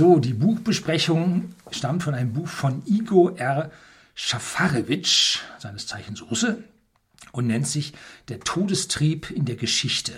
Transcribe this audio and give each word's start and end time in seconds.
So, 0.00 0.18
die 0.18 0.32
Buchbesprechung 0.32 1.54
stammt 1.70 2.04
von 2.04 2.14
einem 2.14 2.32
Buch 2.32 2.48
von 2.48 2.82
Igor 2.86 3.38
R. 3.38 3.70
Schafarewitsch, 4.14 5.40
seines 5.58 5.86
Zeichens 5.86 6.22
Russe, 6.22 6.64
und 7.32 7.46
nennt 7.46 7.66
sich 7.66 7.92
Der 8.28 8.40
Todestrieb 8.40 9.30
in 9.30 9.44
der 9.44 9.56
Geschichte, 9.56 10.14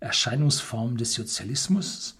Erscheinungsform 0.00 0.98
des 0.98 1.14
Sozialismus. 1.14 2.18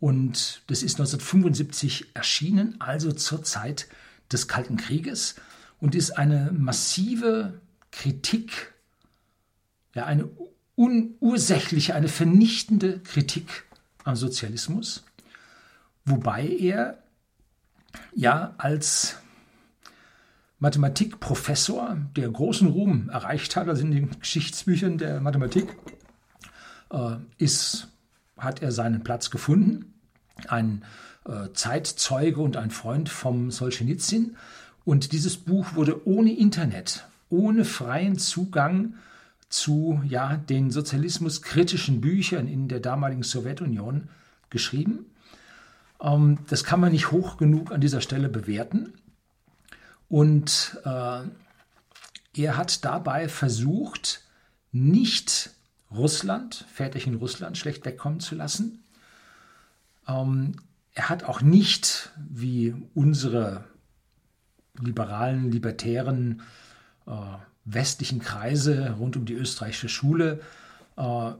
Und 0.00 0.60
das 0.66 0.82
ist 0.82 0.96
1975 1.00 2.08
erschienen, 2.12 2.78
also 2.78 3.12
zur 3.12 3.42
Zeit 3.42 3.86
des 4.30 4.46
Kalten 4.46 4.76
Krieges, 4.76 5.36
und 5.80 5.94
ist 5.94 6.10
eine 6.18 6.52
massive 6.52 7.58
Kritik, 7.90 8.74
ja, 9.94 10.04
eine 10.04 10.28
unursächliche, 10.74 11.94
eine 11.94 12.08
vernichtende 12.08 12.98
Kritik 12.98 13.64
am 14.04 14.14
Sozialismus, 14.14 15.04
wobei 16.04 16.46
er 16.46 16.98
ja 18.14 18.54
als 18.58 19.16
Mathematikprofessor, 20.58 21.98
der 22.16 22.30
großen 22.30 22.68
Ruhm 22.68 23.10
erreicht 23.10 23.56
hat, 23.56 23.68
also 23.68 23.82
in 23.82 23.90
den 23.90 24.18
Geschichtsbüchern 24.18 24.98
der 24.98 25.20
Mathematik, 25.20 25.76
äh, 26.90 27.16
ist, 27.38 27.88
hat 28.38 28.62
er 28.62 28.72
seinen 28.72 29.04
Platz 29.04 29.30
gefunden. 29.30 29.94
Ein 30.48 30.84
äh, 31.26 31.52
Zeitzeuge 31.52 32.40
und 32.40 32.56
ein 32.56 32.70
Freund 32.70 33.08
vom 33.08 33.50
Solzhenitsyn. 33.50 34.36
Und 34.84 35.12
dieses 35.12 35.36
Buch 35.36 35.74
wurde 35.74 36.06
ohne 36.06 36.32
Internet, 36.32 37.06
ohne 37.28 37.64
freien 37.64 38.18
Zugang 38.18 38.94
zu 39.48 40.00
ja, 40.04 40.36
den 40.36 40.70
sozialismuskritischen 40.70 42.00
Büchern 42.00 42.48
in 42.48 42.68
der 42.68 42.80
damaligen 42.80 43.22
Sowjetunion 43.22 44.08
geschrieben. 44.50 45.06
Ähm, 46.00 46.38
das 46.48 46.64
kann 46.64 46.80
man 46.80 46.92
nicht 46.92 47.10
hoch 47.10 47.36
genug 47.36 47.72
an 47.72 47.80
dieser 47.80 48.00
Stelle 48.00 48.28
bewerten. 48.28 48.94
Und 50.08 50.78
äh, 50.84 51.22
er 52.36 52.56
hat 52.56 52.84
dabei 52.84 53.28
versucht, 53.28 54.22
nicht 54.72 55.50
Russland, 55.90 56.66
Väterchen 56.72 57.14
Russland, 57.14 57.56
schlecht 57.56 57.84
wegkommen 57.84 58.20
zu 58.20 58.34
lassen. 58.34 58.84
Ähm, 60.08 60.56
er 60.94 61.08
hat 61.08 61.24
auch 61.24 61.40
nicht, 61.40 62.12
wie 62.16 62.74
unsere 62.94 63.64
liberalen, 64.80 65.50
libertären 65.50 66.42
äh, 67.06 67.10
westlichen 67.64 68.20
Kreise 68.20 68.96
rund 68.98 69.16
um 69.16 69.24
die 69.24 69.34
österreichische 69.34 69.88
Schule 69.88 70.40
äh, 70.96 71.32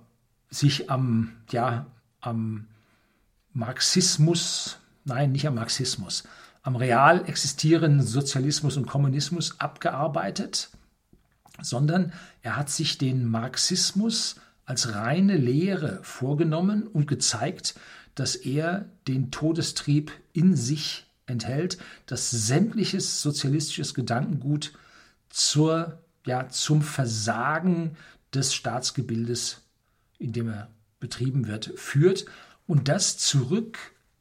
sich 0.50 0.90
am, 0.90 1.32
ja, 1.50 1.86
am 2.20 2.66
Marxismus, 3.54 4.78
nein, 5.04 5.32
nicht 5.32 5.46
am 5.46 5.54
Marxismus, 5.54 6.24
am 6.62 6.76
real 6.76 7.26
existierenden 7.28 8.06
Sozialismus 8.06 8.76
und 8.76 8.86
Kommunismus 8.86 9.60
abgearbeitet, 9.60 10.70
sondern 11.62 12.12
er 12.42 12.56
hat 12.56 12.68
sich 12.68 12.98
den 12.98 13.24
Marxismus 13.26 14.36
als 14.66 14.94
reine 14.94 15.36
Lehre 15.36 16.00
vorgenommen 16.02 16.86
und 16.86 17.06
gezeigt, 17.06 17.74
dass 18.14 18.34
er 18.34 18.86
den 19.06 19.30
Todestrieb 19.30 20.10
in 20.32 20.56
sich 20.56 21.06
enthält, 21.26 21.78
dass 22.06 22.30
sämtliches 22.30 23.22
sozialistisches 23.22 23.94
Gedankengut 23.94 24.72
zur 25.28 25.98
ja, 26.26 26.48
zum 26.48 26.82
Versagen 26.82 27.96
des 28.32 28.54
Staatsgebildes, 28.54 29.62
in 30.18 30.32
dem 30.32 30.48
er 30.48 30.68
betrieben 31.00 31.46
wird, 31.46 31.72
führt 31.76 32.24
und 32.66 32.88
das 32.88 33.18
zurück 33.18 33.78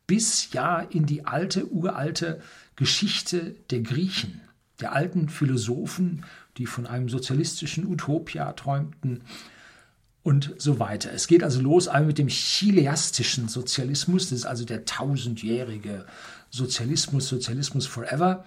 bis 0.07 0.51
ja 0.51 0.79
in 0.79 1.05
die 1.05 1.25
alte, 1.25 1.71
uralte 1.71 2.41
Geschichte 2.75 3.55
der 3.69 3.81
Griechen, 3.81 4.41
der 4.79 4.93
alten 4.93 5.29
Philosophen, 5.29 6.25
die 6.57 6.65
von 6.65 6.85
einem 6.85 7.09
sozialistischen 7.09 7.85
Utopia 7.87 8.51
träumten 8.53 9.21
und 10.23 10.53
so 10.57 10.79
weiter. 10.79 11.11
Es 11.11 11.27
geht 11.27 11.43
also 11.43 11.61
los 11.61 11.87
einmal 11.87 12.07
mit 12.07 12.17
dem 12.17 12.27
chileastischen 12.27 13.47
Sozialismus, 13.47 14.29
das 14.29 14.39
ist 14.39 14.45
also 14.45 14.65
der 14.65 14.85
tausendjährige 14.85 16.05
Sozialismus, 16.49 17.27
Sozialismus 17.27 17.87
forever, 17.87 18.45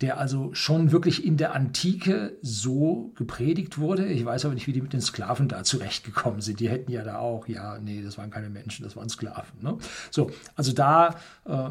der 0.00 0.18
also 0.18 0.54
schon 0.54 0.92
wirklich 0.92 1.24
in 1.24 1.36
der 1.36 1.54
Antike 1.54 2.38
so 2.40 3.12
gepredigt 3.16 3.78
wurde. 3.78 4.06
Ich 4.06 4.24
weiß 4.24 4.44
aber 4.44 4.54
nicht, 4.54 4.68
wie 4.68 4.72
die 4.72 4.82
mit 4.82 4.92
den 4.92 5.00
Sklaven 5.00 5.48
da 5.48 5.64
zurechtgekommen 5.64 6.40
sind. 6.40 6.60
Die 6.60 6.68
hätten 6.68 6.92
ja 6.92 7.02
da 7.02 7.18
auch, 7.18 7.48
ja, 7.48 7.78
nee, 7.78 8.02
das 8.02 8.16
waren 8.16 8.30
keine 8.30 8.48
Menschen, 8.48 8.84
das 8.84 8.94
waren 8.94 9.08
Sklaven. 9.08 9.60
Ne? 9.60 9.76
So, 10.12 10.30
also 10.54 10.72
da 10.72 11.16
äh, 11.46 11.70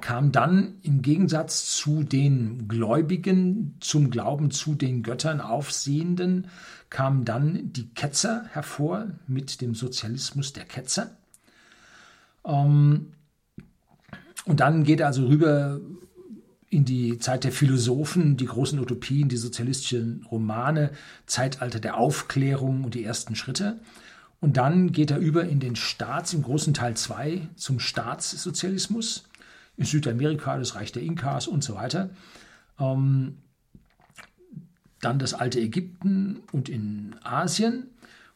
kam 0.00 0.32
dann 0.32 0.78
im 0.82 1.02
Gegensatz 1.02 1.76
zu 1.76 2.02
den 2.02 2.66
Gläubigen, 2.66 3.76
zum 3.80 4.10
Glauben 4.10 4.50
zu 4.50 4.74
den 4.74 5.02
Göttern 5.02 5.42
aufsehenden, 5.42 6.48
kamen 6.88 7.26
dann 7.26 7.72
die 7.72 7.90
Ketzer 7.90 8.46
hervor 8.52 9.08
mit 9.26 9.60
dem 9.60 9.74
Sozialismus 9.74 10.54
der 10.54 10.64
Ketzer. 10.64 11.10
Ähm, 12.46 13.12
und 14.46 14.60
dann 14.60 14.84
geht 14.84 15.00
er 15.00 15.08
also 15.08 15.26
rüber 15.26 15.80
in 16.74 16.84
die 16.84 17.18
Zeit 17.18 17.44
der 17.44 17.52
Philosophen, 17.52 18.36
die 18.36 18.46
großen 18.46 18.80
Utopien, 18.80 19.28
die 19.28 19.36
sozialistischen 19.36 20.26
Romane, 20.30 20.90
Zeitalter 21.26 21.78
der 21.78 21.96
Aufklärung 21.96 22.82
und 22.82 22.94
die 22.94 23.04
ersten 23.04 23.36
Schritte. 23.36 23.80
Und 24.40 24.56
dann 24.56 24.90
geht 24.90 25.12
er 25.12 25.18
über 25.18 25.44
in 25.44 25.60
den 25.60 25.76
Staats, 25.76 26.34
im 26.34 26.42
großen 26.42 26.74
Teil 26.74 26.96
2, 26.96 27.48
zum 27.54 27.78
Staatssozialismus. 27.78 29.24
In 29.76 29.84
Südamerika 29.84 30.58
das 30.58 30.74
Reich 30.74 30.90
der 30.90 31.02
Inkas 31.02 31.46
und 31.46 31.62
so 31.62 31.76
weiter. 31.76 32.10
Ähm, 32.78 33.38
dann 35.00 35.18
das 35.18 35.32
alte 35.32 35.60
Ägypten 35.60 36.40
und 36.50 36.68
in 36.68 37.14
Asien. 37.22 37.88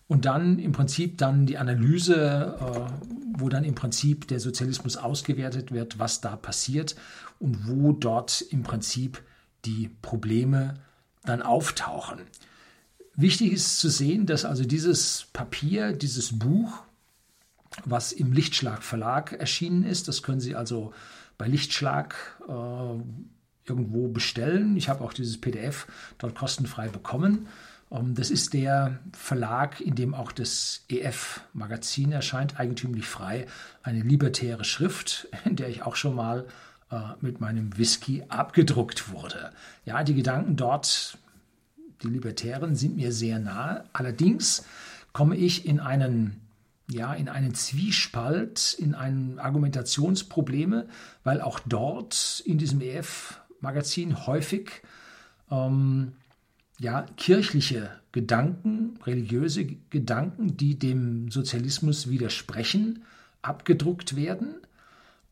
Und 0.08 0.24
dann 0.24 0.58
im 0.58 0.72
Prinzip 0.72 1.18
dann 1.18 1.44
die 1.46 1.58
Analyse, 1.58 2.56
äh, 2.58 2.92
wo 3.38 3.48
dann 3.48 3.64
im 3.64 3.74
Prinzip 3.74 4.26
der 4.26 4.40
Sozialismus 4.40 4.96
ausgewertet 4.96 5.70
wird, 5.70 5.98
was 5.98 6.20
da 6.20 6.34
passiert 6.34 6.96
und 7.38 7.68
wo 7.68 7.92
dort 7.92 8.40
im 8.40 8.62
Prinzip 8.62 9.22
die 9.64 9.90
Probleme 10.02 10.74
dann 11.24 11.42
auftauchen. 11.42 12.20
Wichtig 13.14 13.52
ist 13.52 13.80
zu 13.80 13.90
sehen, 13.90 14.26
dass 14.26 14.44
also 14.44 14.64
dieses 14.64 15.26
Papier, 15.32 15.92
dieses 15.92 16.38
Buch, 16.38 16.82
was 17.84 18.12
im 18.12 18.32
Lichtschlag 18.32 18.82
Verlag 18.82 19.32
erschienen 19.32 19.84
ist, 19.84 20.08
das 20.08 20.22
können 20.22 20.40
Sie 20.40 20.54
also 20.54 20.92
bei 21.36 21.48
Lichtschlag 21.48 22.14
äh, 22.48 23.68
irgendwo 23.68 24.08
bestellen. 24.08 24.76
Ich 24.76 24.88
habe 24.88 25.04
auch 25.04 25.12
dieses 25.12 25.40
PDF 25.40 25.86
dort 26.18 26.34
kostenfrei 26.34 26.88
bekommen. 26.88 27.48
Ähm, 27.90 28.14
das 28.14 28.30
ist 28.30 28.54
der 28.54 28.98
Verlag, 29.12 29.80
in 29.80 29.94
dem 29.94 30.14
auch 30.14 30.32
das 30.32 30.84
EF-Magazin 30.88 32.12
erscheint, 32.12 32.58
eigentümlich 32.58 33.06
frei. 33.06 33.46
Eine 33.82 34.00
libertäre 34.00 34.64
Schrift, 34.64 35.28
in 35.44 35.56
der 35.56 35.68
ich 35.68 35.82
auch 35.82 35.96
schon 35.96 36.14
mal 36.14 36.46
äh, 36.90 36.96
mit 37.20 37.40
meinem 37.40 37.76
Whisky 37.76 38.24
abgedruckt 38.28 39.12
wurde. 39.12 39.52
Ja, 39.84 40.04
die 40.04 40.14
Gedanken 40.14 40.56
dort, 40.56 41.18
die 42.02 42.08
Libertären, 42.08 42.76
sind 42.76 42.96
mir 42.96 43.12
sehr 43.12 43.38
nahe. 43.38 43.84
Allerdings 43.92 44.64
komme 45.12 45.36
ich 45.36 45.66
in 45.66 45.80
einen 45.80 46.40
ja, 46.90 47.12
in 47.12 47.28
einen 47.28 47.54
Zwiespalt, 47.54 48.74
in 48.78 48.94
einen 48.94 49.38
Argumentationsprobleme, 49.38 50.88
weil 51.22 51.42
auch 51.42 51.60
dort 51.60 52.42
in 52.46 52.56
diesem 52.56 52.80
EF-Magazin 52.80 54.26
häufig 54.26 54.80
ähm, 55.50 56.12
ja, 56.80 57.06
kirchliche 57.16 57.90
Gedanken, 58.12 58.98
religiöse 59.04 59.66
Gedanken, 59.90 60.56
die 60.56 60.78
dem 60.78 61.30
Sozialismus 61.30 62.08
widersprechen, 62.08 63.04
abgedruckt 63.42 64.16
werden. 64.16 64.54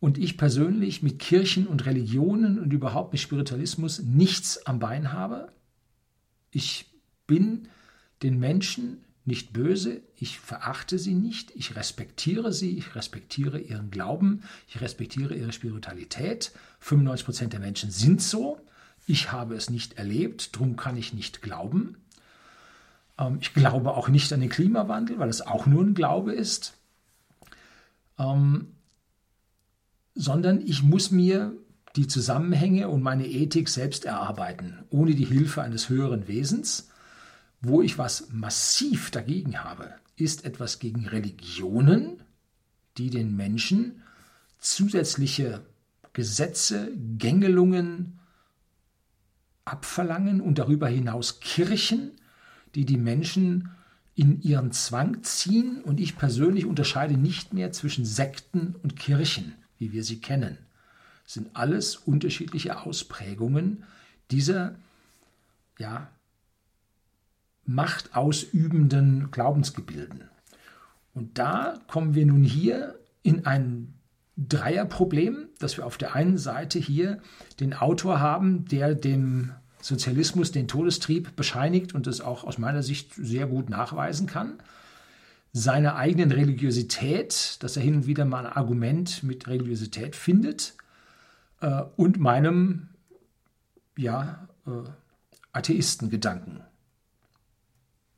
Und 0.00 0.18
ich 0.18 0.36
persönlich 0.36 1.02
mit 1.02 1.18
Kirchen 1.18 1.66
und 1.66 1.86
Religionen 1.86 2.58
und 2.58 2.72
überhaupt 2.72 3.12
mit 3.12 3.20
Spiritualismus 3.20 4.02
nichts 4.02 4.66
am 4.66 4.78
Bein 4.78 5.12
habe. 5.12 5.48
Ich 6.50 6.86
bin 7.26 7.68
den 8.22 8.38
Menschen 8.38 8.98
nicht 9.24 9.52
böse, 9.52 10.02
ich 10.16 10.38
verachte 10.38 10.98
sie 10.98 11.14
nicht, 11.14 11.50
ich 11.56 11.74
respektiere 11.74 12.52
sie, 12.52 12.78
ich 12.78 12.94
respektiere 12.94 13.58
ihren 13.58 13.90
Glauben, 13.90 14.42
ich 14.68 14.80
respektiere 14.80 15.34
ihre 15.34 15.52
Spiritualität. 15.52 16.52
95 16.80 17.24
Prozent 17.24 17.52
der 17.52 17.60
Menschen 17.60 17.90
sind 17.90 18.22
so. 18.22 18.60
Ich 19.06 19.32
habe 19.32 19.54
es 19.54 19.70
nicht 19.70 19.94
erlebt, 19.94 20.56
darum 20.56 20.76
kann 20.76 20.96
ich 20.96 21.14
nicht 21.14 21.40
glauben. 21.40 21.96
Ähm, 23.18 23.38
ich 23.40 23.54
glaube 23.54 23.94
auch 23.94 24.08
nicht 24.08 24.32
an 24.32 24.40
den 24.40 24.50
Klimawandel, 24.50 25.18
weil 25.18 25.28
es 25.28 25.46
auch 25.46 25.66
nur 25.66 25.82
ein 25.82 25.94
Glaube 25.94 26.32
ist. 26.32 26.74
Ähm, 28.18 28.72
sondern 30.14 30.60
ich 30.60 30.82
muss 30.82 31.10
mir 31.10 31.52
die 31.94 32.08
Zusammenhänge 32.08 32.88
und 32.88 33.02
meine 33.02 33.26
Ethik 33.26 33.68
selbst 33.68 34.04
erarbeiten, 34.04 34.84
ohne 34.90 35.14
die 35.14 35.24
Hilfe 35.24 35.62
eines 35.62 35.88
höheren 35.88 36.28
Wesens. 36.28 36.90
Wo 37.62 37.80
ich 37.80 37.98
was 37.98 38.28
massiv 38.30 39.10
dagegen 39.10 39.64
habe, 39.64 39.94
ist 40.16 40.44
etwas 40.44 40.78
gegen 40.78 41.06
Religionen, 41.06 42.22
die 42.98 43.10
den 43.10 43.34
Menschen 43.36 44.02
zusätzliche 44.58 45.64
Gesetze, 46.12 46.90
Gängelungen 47.18 48.18
abverlangen 49.66 50.40
und 50.40 50.58
darüber 50.58 50.88
hinaus 50.88 51.40
Kirchen, 51.40 52.12
die 52.74 52.86
die 52.86 52.96
Menschen 52.96 53.70
in 54.14 54.40
ihren 54.40 54.72
Zwang 54.72 55.22
ziehen. 55.22 55.82
Und 55.82 56.00
ich 56.00 56.16
persönlich 56.16 56.64
unterscheide 56.64 57.18
nicht 57.18 57.52
mehr 57.52 57.72
zwischen 57.72 58.06
Sekten 58.06 58.74
und 58.82 58.96
Kirchen, 58.96 59.54
wie 59.78 59.92
wir 59.92 60.02
sie 60.02 60.20
kennen. 60.20 60.56
Das 61.24 61.34
sind 61.34 61.54
alles 61.54 61.96
unterschiedliche 61.96 62.80
Ausprägungen 62.80 63.84
dieser 64.30 64.76
ja, 65.78 66.08
machtausübenden 67.66 69.30
Glaubensgebilden. 69.30 70.28
Und 71.12 71.38
da 71.38 71.80
kommen 71.88 72.14
wir 72.14 72.26
nun 72.26 72.44
hier 72.44 72.98
in 73.22 73.44
ein 73.44 73.95
Dreierproblem, 74.36 75.48
dass 75.58 75.76
wir 75.76 75.86
auf 75.86 75.96
der 75.96 76.14
einen 76.14 76.38
Seite 76.38 76.78
hier 76.78 77.20
den 77.58 77.72
Autor 77.72 78.20
haben, 78.20 78.66
der 78.66 78.94
dem 78.94 79.52
Sozialismus 79.80 80.52
den 80.52 80.68
Todestrieb 80.68 81.36
bescheinigt 81.36 81.94
und 81.94 82.06
es 82.06 82.20
auch 82.20 82.44
aus 82.44 82.58
meiner 82.58 82.82
Sicht 82.82 83.14
sehr 83.14 83.46
gut 83.46 83.70
nachweisen 83.70 84.26
kann. 84.26 84.58
Seine 85.52 85.96
eigenen 85.96 86.32
Religiosität, 86.32 87.62
dass 87.62 87.76
er 87.76 87.82
hin 87.82 87.94
und 87.94 88.06
wieder 88.06 88.24
mal 88.24 88.46
ein 88.46 88.52
Argument 88.52 89.22
mit 89.22 89.46
Religiosität 89.46 90.14
findet 90.16 90.74
äh, 91.60 91.82
und 91.96 92.18
meinem 92.18 92.88
ja, 93.96 94.48
äh, 94.66 94.70
Atheistengedanken. 95.52 96.60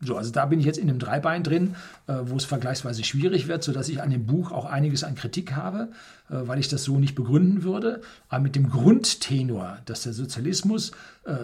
So, 0.00 0.16
also 0.16 0.30
da 0.30 0.46
bin 0.46 0.60
ich 0.60 0.66
jetzt 0.66 0.78
in 0.78 0.88
einem 0.88 1.00
Dreibein 1.00 1.42
drin, 1.42 1.74
äh, 2.06 2.14
wo 2.22 2.36
es 2.36 2.44
vergleichsweise 2.44 3.02
schwierig 3.02 3.48
wird, 3.48 3.64
sodass 3.64 3.88
ich 3.88 4.00
an 4.00 4.10
dem 4.10 4.26
Buch 4.26 4.52
auch 4.52 4.64
einiges 4.64 5.02
an 5.02 5.16
Kritik 5.16 5.56
habe, 5.56 5.90
äh, 6.30 6.34
weil 6.46 6.60
ich 6.60 6.68
das 6.68 6.84
so 6.84 6.98
nicht 6.98 7.16
begründen 7.16 7.64
würde. 7.64 8.00
Aber 8.28 8.42
mit 8.42 8.54
dem 8.54 8.70
Grundtenor, 8.70 9.78
dass 9.86 10.04
der 10.04 10.12
Sozialismus 10.12 10.92
äh, 11.24 11.36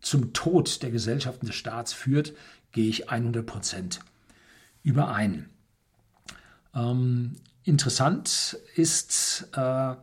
zum 0.00 0.32
Tod 0.32 0.82
der 0.82 0.90
Gesellschaften 0.90 1.46
des 1.46 1.54
Staats 1.54 1.92
führt, 1.92 2.32
gehe 2.72 2.88
ich 2.88 3.10
100 3.10 3.46
Prozent 3.46 4.00
überein. 4.82 5.48
Ähm, 6.74 7.36
interessant 7.62 8.58
ist, 8.74 9.48
äh, 9.52 9.94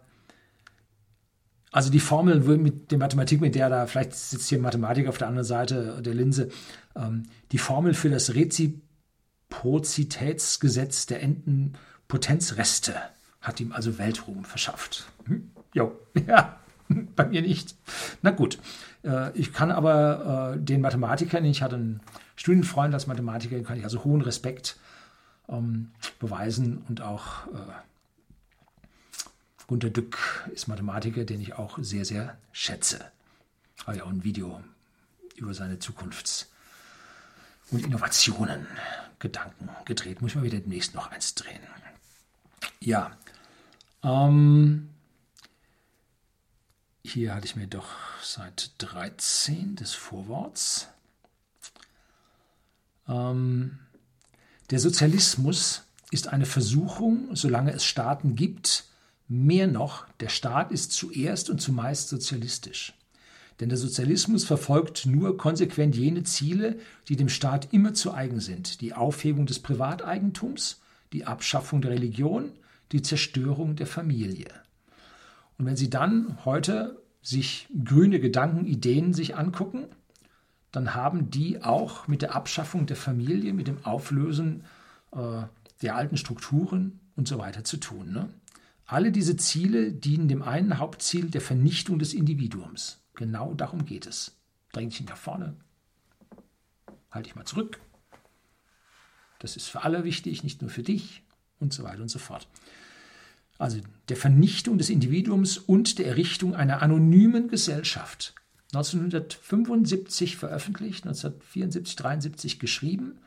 also 1.71 1.89
die 1.89 2.01
Formel 2.01 2.41
mit 2.57 2.91
der 2.91 2.97
Mathematik, 2.97 3.39
mit 3.39 3.56
der 3.56 3.69
da, 3.69 3.88
vielleicht 3.88 4.13
sitzt 4.13 4.50
hier 4.50 4.59
ein 4.59 4.63
Mathematiker 4.63 5.07
auf 5.09 5.18
der 5.18 5.29
anderen 5.29 5.47
Seite 5.47 6.01
der 6.01 6.13
Linse, 6.13 6.50
ähm, 6.95 7.23
die 7.51 7.57
Formel 7.57 7.94
für 7.94 8.09
das 8.09 8.35
Reziprozitätsgesetz 8.35 11.06
der 11.06 11.23
Entenpotenzreste 11.23 12.95
hat 13.39 13.59
ihm 13.59 13.71
also 13.71 13.97
Weltruhm 13.97 14.44
verschafft. 14.44 15.09
Hm? 15.25 15.50
Jo, 15.73 15.97
ja, 16.27 16.59
bei 17.15 17.25
mir 17.25 17.41
nicht. 17.41 17.75
Na 18.21 18.31
gut, 18.31 18.59
äh, 19.03 19.31
ich 19.38 19.53
kann 19.53 19.71
aber 19.71 20.56
äh, 20.56 20.59
den 20.59 20.81
Mathematikern, 20.81 21.45
ich 21.45 21.62
hatte 21.62 21.77
einen 21.77 22.01
Studienfreund 22.35 22.94
als 22.94 23.07
Mathematiker, 23.07 23.57
kann 23.62 23.77
ich 23.77 23.85
also 23.85 24.03
hohen 24.03 24.19
Respekt 24.21 24.77
ähm, 25.47 25.91
beweisen 26.19 26.83
und 26.89 27.01
auch 27.01 27.47
äh, 27.47 27.59
Gunter 29.71 29.89
Dück 29.89 30.50
ist 30.53 30.68
Mathematiker, 30.68 31.23
den 31.23 31.39
ich 31.39 31.53
auch 31.53 31.79
sehr, 31.81 32.03
sehr 32.03 32.38
schätze. 32.51 33.09
Habe 33.88 34.00
ja 34.00 34.03
auch 34.03 34.09
ein 34.09 34.25
Video 34.25 34.62
über 35.38 35.53
seine 35.53 35.79
Zukunfts- 35.79 36.47
und 37.69 37.85
Innovationen, 37.85 38.68
Gedanken 39.19 39.69
gedreht. 39.85 40.21
Muss 40.21 40.31
ich 40.31 40.35
mal 40.35 40.44
wieder 40.44 40.59
demnächst 40.59 40.94
noch 40.94 41.09
eins 41.09 41.35
drehen. 41.35 41.62
Ja, 42.81 43.15
ähm, 44.03 44.89
hier 47.01 47.33
hatte 47.33 47.45
ich 47.45 47.56
mir 47.56 47.68
doch 47.68 47.88
Seite 48.21 48.68
13 48.79 49.77
des 49.77 49.94
Vorworts. 49.94 50.89
Ähm, 53.07 53.79
der 54.69 54.79
Sozialismus 54.81 55.83
ist 56.12 56.27
eine 56.27 56.45
Versuchung, 56.45 57.33
solange 57.38 57.71
es 57.71 57.85
Staaten 57.85 58.35
gibt, 58.35 58.90
Mehr 59.33 59.68
noch, 59.68 60.06
der 60.19 60.28
Staat 60.28 60.74
ist 60.74 60.92
zuerst 60.92 61.50
und 61.50 61.62
zumeist 61.62 62.10
sozialistisch. 62.10 62.94
Denn 63.62 63.69
der 63.69 63.78
Sozialismus 63.78 64.44
verfolgt 64.44 65.06
nur 65.06 65.38
konsequent 65.38 65.95
jene 65.95 66.24
Ziele, 66.24 66.80
die 67.07 67.16
dem 67.16 67.30
Staat 67.30 67.72
immer 67.72 67.94
zu 67.94 68.13
eigen 68.13 68.42
sind. 68.42 68.81
Die 68.81 68.94
Aufhebung 68.94 69.45
des 69.45 69.60
Privateigentums, 69.60 70.81
die 71.13 71.24
Abschaffung 71.24 71.80
der 71.80 71.92
Religion, 71.92 72.51
die 72.92 73.01
Zerstörung 73.01 73.78
der 73.78 73.88
Familie. 73.88 74.50
Und 75.57 75.66
wenn 75.66 75.78
Sie 75.78 75.89
dann 75.89 76.44
heute 76.44 77.01
sich 77.22 77.69
grüne 77.86 78.19
Gedanken, 78.19 78.66
Ideen 78.66 79.13
sich 79.13 79.38
angucken, 79.38 79.86
dann 80.74 80.94
haben 80.94 81.30
die 81.30 81.63
auch 81.63 82.06
mit 82.10 82.22
der 82.22 82.36
Abschaffung 82.36 82.86
der 82.86 82.98
Familie, 82.98 83.54
mit 83.54 83.69
dem 83.69 83.86
Auflösen 83.86 84.66
äh, 85.13 85.44
der 85.81 85.95
alten 85.95 86.18
Strukturen 86.18 87.00
und 87.16 87.30
so 87.30 87.38
weiter 87.38 87.63
zu 87.63 87.78
tun. 87.78 88.12
Ne? 88.12 88.28
Alle 88.91 89.13
diese 89.13 89.38
Ziele 89.38 89.93
dienen 89.93 90.27
dem 90.27 90.41
einen 90.41 90.77
Hauptziel 90.77 91.31
der 91.31 91.39
Vernichtung 91.39 91.97
des 91.97 92.13
Individuums. 92.13 92.99
Genau 93.15 93.53
darum 93.53 93.85
geht 93.85 94.05
es. 94.05 94.35
Dräng 94.73 94.89
dich 94.89 95.05
nach 95.05 95.15
vorne. 95.15 95.55
Halte 97.09 97.29
dich 97.29 97.35
mal 97.38 97.45
zurück. 97.45 97.79
Das 99.39 99.55
ist 99.55 99.67
für 99.67 99.83
alle 99.83 100.03
wichtig, 100.03 100.43
nicht 100.43 100.61
nur 100.61 100.69
für 100.69 100.83
dich 100.83 101.23
und 101.57 101.71
so 101.71 101.83
weiter 101.83 102.01
und 102.01 102.09
so 102.09 102.19
fort. 102.19 102.49
Also 103.57 103.79
der 104.09 104.17
Vernichtung 104.17 104.77
des 104.77 104.89
Individuums 104.89 105.57
und 105.57 105.97
der 105.97 106.07
Errichtung 106.07 106.53
einer 106.53 106.81
anonymen 106.81 107.47
Gesellschaft. 107.47 108.35
1975 108.73 110.35
veröffentlicht, 110.35 111.05
1974, 111.05 111.95
73 111.95 112.59
geschrieben 112.59 113.21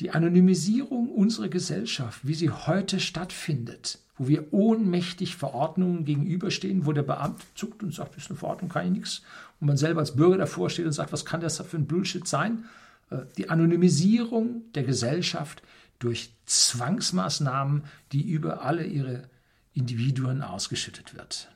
die 0.00 0.10
Anonymisierung 0.10 1.08
unserer 1.08 1.48
Gesellschaft, 1.48 2.20
wie 2.22 2.34
sie 2.34 2.50
heute 2.50 3.00
stattfindet, 3.00 3.98
wo 4.18 4.28
wir 4.28 4.52
ohnmächtig 4.52 5.36
Verordnungen 5.36 6.04
gegenüberstehen, 6.04 6.86
wo 6.86 6.92
der 6.92 7.02
Beamte 7.02 7.44
zuckt 7.54 7.82
und 7.82 7.94
sagt, 7.94 8.16
das 8.16 8.24
ist 8.24 8.30
eine 8.30 8.38
Verordnung, 8.38 8.70
kann 8.70 8.86
ich 8.86 8.92
nichts, 8.92 9.22
und 9.60 9.66
man 9.68 9.76
selber 9.76 10.00
als 10.00 10.16
Bürger 10.16 10.38
davor 10.38 10.70
steht 10.70 10.86
und 10.86 10.92
sagt, 10.92 11.12
was 11.12 11.24
kann 11.24 11.40
das 11.40 11.58
für 11.58 11.76
ein 11.76 11.86
Bullshit 11.86 12.26
sein? 12.26 12.64
Äh, 13.10 13.18
die 13.36 13.48
Anonymisierung 13.48 14.62
der 14.74 14.84
Gesellschaft 14.84 15.62
durch 15.98 16.32
Zwangsmaßnahmen, 16.46 17.84
die 18.12 18.28
über 18.28 18.62
alle 18.62 18.84
ihre 18.84 19.28
Individuen 19.74 20.42
ausgeschüttet 20.42 21.14
wird. 21.14 21.48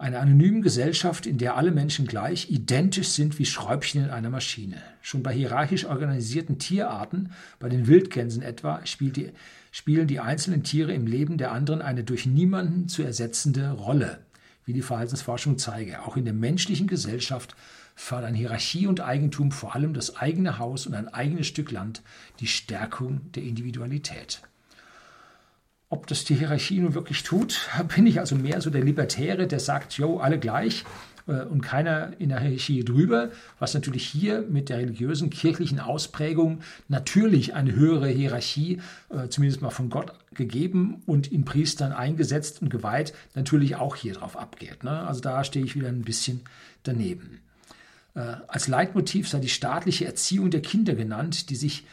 Eine 0.00 0.18
anonyme 0.18 0.62
Gesellschaft, 0.62 1.26
in 1.26 1.36
der 1.36 1.58
alle 1.58 1.72
Menschen 1.72 2.06
gleich 2.06 2.50
identisch 2.50 3.08
sind 3.08 3.38
wie 3.38 3.44
Schräubchen 3.44 4.04
in 4.04 4.08
einer 4.08 4.30
Maschine. 4.30 4.80
Schon 5.02 5.22
bei 5.22 5.34
hierarchisch 5.34 5.84
organisierten 5.84 6.58
Tierarten, 6.58 7.32
bei 7.58 7.68
den 7.68 7.86
Wildgänsen 7.86 8.40
etwa, 8.40 8.80
die, 8.98 9.30
spielen 9.70 10.06
die 10.06 10.18
einzelnen 10.18 10.62
Tiere 10.62 10.94
im 10.94 11.06
Leben 11.06 11.36
der 11.36 11.52
anderen 11.52 11.82
eine 11.82 12.02
durch 12.02 12.24
niemanden 12.24 12.88
zu 12.88 13.02
ersetzende 13.02 13.72
Rolle, 13.72 14.20
wie 14.64 14.72
die 14.72 14.80
Verhaltensforschung 14.80 15.58
zeige. 15.58 16.00
Auch 16.00 16.16
in 16.16 16.24
der 16.24 16.32
menschlichen 16.32 16.86
Gesellschaft 16.86 17.54
fördern 17.94 18.32
Hierarchie 18.32 18.86
und 18.86 19.02
Eigentum, 19.02 19.52
vor 19.52 19.74
allem 19.74 19.92
das 19.92 20.16
eigene 20.16 20.58
Haus 20.58 20.86
und 20.86 20.94
ein 20.94 21.08
eigenes 21.08 21.46
Stück 21.46 21.72
Land, 21.72 22.00
die 22.40 22.46
Stärkung 22.46 23.30
der 23.32 23.42
Individualität. 23.42 24.40
Ob 25.92 26.06
das 26.06 26.24
die 26.24 26.36
Hierarchie 26.36 26.78
nun 26.78 26.94
wirklich 26.94 27.24
tut, 27.24 27.68
bin 27.94 28.06
ich 28.06 28.20
also 28.20 28.36
mehr 28.36 28.60
so 28.60 28.70
der 28.70 28.82
Libertäre, 28.82 29.46
der 29.46 29.60
sagt, 29.60 29.94
jo, 29.94 30.18
alle 30.18 30.38
gleich 30.38 30.84
äh, 31.26 31.42
und 31.42 31.62
keiner 31.62 32.12
in 32.20 32.28
der 32.28 32.40
Hierarchie 32.40 32.84
drüber, 32.84 33.30
was 33.58 33.74
natürlich 33.74 34.06
hier 34.06 34.42
mit 34.42 34.68
der 34.68 34.78
religiösen, 34.78 35.30
kirchlichen 35.30 35.80
Ausprägung 35.80 36.60
natürlich 36.88 37.54
eine 37.54 37.74
höhere 37.74 38.08
Hierarchie, 38.08 38.80
äh, 39.10 39.28
zumindest 39.28 39.62
mal 39.62 39.70
von 39.70 39.90
Gott 39.90 40.12
gegeben 40.32 41.02
und 41.06 41.32
in 41.32 41.44
Priestern 41.44 41.92
eingesetzt 41.92 42.62
und 42.62 42.70
geweiht, 42.70 43.12
natürlich 43.34 43.74
auch 43.74 43.96
hier 43.96 44.14
drauf 44.14 44.36
abgeht. 44.36 44.84
Ne? 44.84 44.92
Also 44.92 45.20
da 45.20 45.42
stehe 45.42 45.64
ich 45.64 45.74
wieder 45.74 45.88
ein 45.88 46.02
bisschen 46.02 46.42
daneben. 46.84 47.40
Äh, 48.14 48.36
als 48.46 48.68
Leitmotiv 48.68 49.28
sei 49.28 49.40
die 49.40 49.48
staatliche 49.48 50.06
Erziehung 50.06 50.50
der 50.52 50.62
Kinder 50.62 50.94
genannt, 50.94 51.50
die 51.50 51.56
sich 51.56 51.84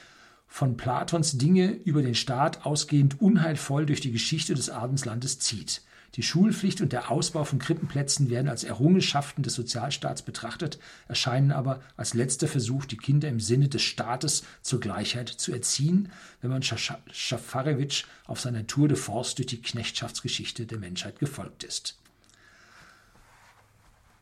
von 0.57 0.75
Platons 0.75 1.37
Dinge 1.37 1.67
über 1.85 2.01
den 2.01 2.15
Staat 2.15 2.65
ausgehend 2.65 3.21
unheilvoll 3.21 3.85
durch 3.85 4.01
die 4.01 4.11
Geschichte 4.11 4.55
des 4.55 4.71
Adelslandes 4.71 5.37
zieht. 5.37 5.83
Die 6.15 6.23
Schulpflicht 6.23 6.81
und 6.81 6.93
der 6.93 7.11
Ausbau 7.11 7.43
von 7.43 7.59
Krippenplätzen 7.59 8.31
werden 8.31 8.49
als 8.49 8.63
Errungenschaften 8.63 9.43
des 9.43 9.53
Sozialstaats 9.53 10.23
betrachtet, 10.23 10.79
erscheinen 11.07 11.51
aber 11.51 11.81
als 11.95 12.15
letzter 12.15 12.47
Versuch, 12.47 12.85
die 12.85 12.97
Kinder 12.97 13.29
im 13.29 13.39
Sinne 13.39 13.69
des 13.69 13.83
Staates 13.83 14.45
zur 14.63 14.79
Gleichheit 14.79 15.29
zu 15.29 15.53
erziehen, 15.53 16.11
wenn 16.41 16.49
man 16.49 16.63
Schafarewitsch 16.63 18.05
auf 18.25 18.39
seiner 18.39 18.65
Tour 18.65 18.87
de 18.87 18.97
Force 18.97 19.35
durch 19.35 19.45
die 19.45 19.61
Knechtschaftsgeschichte 19.61 20.65
der 20.65 20.79
Menschheit 20.79 21.19
gefolgt 21.19 21.65
ist. 21.65 21.99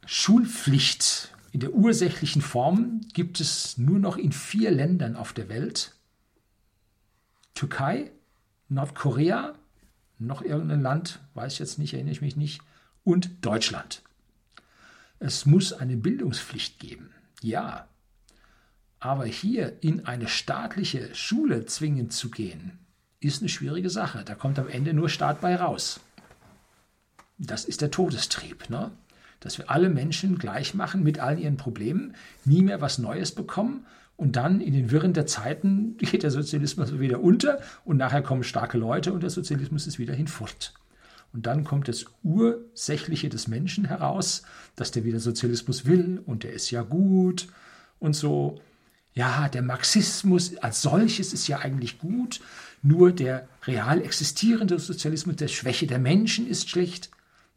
Schulpflicht 0.05 1.31
in 1.53 1.61
der 1.61 1.71
ursächlichen 1.71 2.41
Form 2.41 2.99
gibt 3.13 3.39
es 3.39 3.77
nur 3.77 3.99
noch 3.99 4.17
in 4.17 4.33
vier 4.33 4.71
Ländern 4.71 5.15
auf 5.15 5.31
der 5.31 5.47
Welt, 5.47 5.94
Türkei, 7.55 8.11
Nordkorea 8.69 9.55
noch 10.19 10.41
irgendein 10.41 10.81
Land, 10.81 11.19
weiß 11.33 11.53
ich 11.53 11.59
jetzt 11.59 11.79
nicht, 11.79 11.93
erinnere 11.93 12.13
ich 12.13 12.21
mich 12.21 12.35
nicht, 12.35 12.61
und 13.03 13.45
Deutschland. 13.45 14.01
Es 15.19 15.45
muss 15.45 15.73
eine 15.73 15.97
Bildungspflicht 15.97 16.79
geben. 16.79 17.11
Ja. 17.41 17.87
Aber 18.99 19.25
hier 19.25 19.77
in 19.81 20.05
eine 20.05 20.27
staatliche 20.27 21.13
Schule 21.13 21.65
zwingend 21.65 22.13
zu 22.13 22.29
gehen, 22.29 22.79
ist 23.19 23.41
eine 23.41 23.49
schwierige 23.49 23.89
Sache. 23.89 24.23
Da 24.23 24.35
kommt 24.35 24.57
am 24.59 24.67
Ende 24.67 24.93
nur 24.93 25.09
Staat 25.09 25.41
bei 25.41 25.55
raus. 25.55 25.99
Das 27.37 27.65
ist 27.65 27.81
der 27.81 27.91
Todestrieb, 27.91 28.69
ne? 28.69 28.91
dass 29.41 29.57
wir 29.57 29.69
alle 29.69 29.89
Menschen 29.89 30.37
gleich 30.37 30.73
machen 30.73 31.03
mit 31.03 31.19
all 31.19 31.37
ihren 31.37 31.57
Problemen, 31.57 32.15
nie 32.45 32.63
mehr 32.63 32.81
was 32.81 32.97
Neues 32.97 33.33
bekommen 33.33 33.85
und 34.17 34.35
dann 34.35 34.61
in 34.61 34.73
den 34.73 34.91
Wirren 34.91 35.13
der 35.13 35.25
Zeiten 35.25 35.97
geht 35.97 36.23
der 36.23 36.31
Sozialismus 36.31 36.99
wieder 36.99 37.21
unter 37.21 37.59
und 37.83 37.97
nachher 37.97 38.21
kommen 38.21 38.43
starke 38.43 38.77
Leute 38.77 39.13
und 39.13 39.23
der 39.23 39.29
Sozialismus 39.29 39.87
ist 39.87 39.99
wieder 39.99 40.13
hinfort. 40.13 40.73
Und 41.33 41.47
dann 41.47 41.65
kommt 41.65 41.89
das 41.89 42.05
Ursächliche 42.23 43.27
des 43.27 43.49
Menschen 43.49 43.85
heraus, 43.85 44.43
dass 44.77 44.91
der 44.91 45.03
wieder 45.03 45.19
Sozialismus 45.19 45.85
will 45.85 46.21
und 46.25 46.43
der 46.43 46.53
ist 46.53 46.71
ja 46.71 46.81
gut 46.81 47.47
und 47.99 48.15
so. 48.15 48.61
Ja, 49.13 49.47
der 49.47 49.61
Marxismus 49.61 50.57
als 50.57 50.81
solches 50.81 51.31
ist 51.31 51.47
ja 51.47 51.59
eigentlich 51.59 51.99
gut, 51.99 52.41
nur 52.81 53.13
der 53.13 53.47
real 53.63 54.01
existierende 54.01 54.77
Sozialismus 54.77 55.37
der 55.37 55.47
Schwäche 55.47 55.87
der 55.87 55.99
Menschen 55.99 56.47
ist 56.47 56.69
schlecht. 56.69 57.09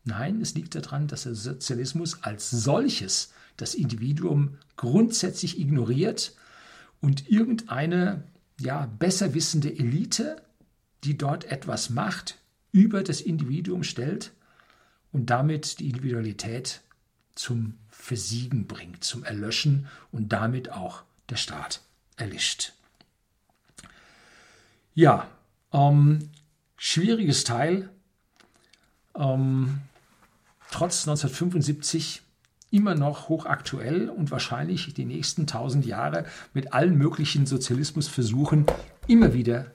Nein, 0.05 0.41
es 0.41 0.55
liegt 0.55 0.75
daran, 0.75 1.09
dass 1.09 1.25
der 1.25 1.35
Sozialismus 1.35 2.23
als 2.23 2.51
solches 2.51 3.33
das 3.57 3.75
Individuum 3.75 4.57
grundsätzlich 4.77 5.59
ignoriert 5.59 6.33
und 7.01 7.29
irgendeine 7.29 8.25
ja, 8.61 8.87
besser 8.99 9.35
wissende 9.35 9.71
Elite, 9.71 10.43
die 11.05 11.17
dort 11.17 11.45
etwas 11.45 11.91
macht, 11.91 12.39
über 12.73 13.03
das 13.03 13.21
Individuum 13.21 13.83
stellt 13.83 14.33
und 15.13 15.31
damit 15.31 15.79
die 15.79 15.89
Individualität 15.89 16.83
zum 17.35 17.75
Versiegen 17.89 18.67
bringt, 18.67 19.05
zum 19.05 19.25
Erlöschen 19.25 19.87
und 20.11 20.33
damit 20.33 20.71
auch 20.73 21.03
der 21.31 21.37
Staat 21.37 21.83
erlischt. 22.17 22.73
Ja, 24.95 25.31
ähm, 25.73 26.31
schwieriges 26.77 27.45
Teil. 27.45 27.89
Ähm, 29.15 29.81
trotz 30.71 31.07
1975 31.07 32.23
immer 32.71 32.95
noch 32.95 33.29
hochaktuell 33.29 34.09
und 34.09 34.31
wahrscheinlich 34.31 34.93
die 34.95 35.05
nächsten 35.05 35.47
tausend 35.47 35.87
Jahre 35.87 36.25
mit 36.55 36.73
allen 36.73 36.97
möglichen 36.97 37.47
Sozialismusversuchen 37.47 38.67
immer 39.07 39.33
wieder 39.33 39.73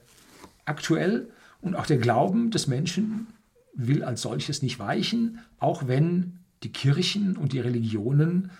aktuell. 0.64 1.28
Und 1.60 1.76
auch 1.76 1.86
der 1.86 1.98
Glauben 1.98 2.50
des 2.50 2.66
Menschen 2.66 3.26
will 3.74 4.04
als 4.04 4.22
solches 4.22 4.62
nicht 4.62 4.78
weichen, 4.78 5.40
auch 5.58 5.88
wenn 5.88 6.38
die 6.62 6.72
Kirchen 6.72 7.36
und 7.36 7.52
die 7.52 7.60
Religionen 7.60 8.50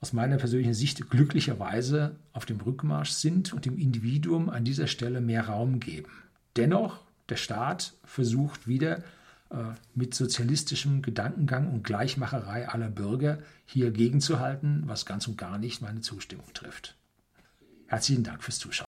aus 0.00 0.12
meiner 0.12 0.36
persönlichen 0.36 0.74
Sicht 0.74 1.08
glücklicherweise 1.10 2.16
auf 2.32 2.44
dem 2.44 2.60
Rückmarsch 2.60 3.10
sind 3.10 3.52
und 3.52 3.66
dem 3.66 3.78
Individuum 3.78 4.50
an 4.50 4.64
dieser 4.64 4.88
Stelle 4.88 5.20
mehr 5.20 5.46
Raum 5.46 5.78
geben. 5.78 6.10
Dennoch, 6.56 7.00
der 7.28 7.36
Staat 7.36 7.94
versucht 8.04 8.66
wieder 8.66 9.04
mit 9.94 10.14
sozialistischem 10.14 11.02
Gedankengang 11.02 11.72
und 11.72 11.84
Gleichmacherei 11.84 12.68
aller 12.68 12.88
Bürger 12.88 13.38
hier 13.64 13.90
gegenzuhalten, 13.90 14.84
was 14.86 15.06
ganz 15.06 15.26
und 15.28 15.36
gar 15.36 15.58
nicht 15.58 15.82
meine 15.82 16.00
Zustimmung 16.00 16.46
trifft. 16.54 16.96
Herzlichen 17.86 18.24
Dank 18.24 18.42
fürs 18.42 18.58
Zuschauen. 18.58 18.86